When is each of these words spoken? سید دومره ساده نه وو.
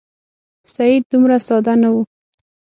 سید 0.73 1.03
دومره 1.11 1.37
ساده 1.47 1.73
نه 1.81 1.89
وو. 1.93 2.01